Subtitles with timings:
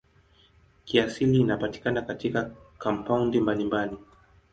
[0.85, 3.97] Kiasili inapatikana katika kampaundi mbalimbali.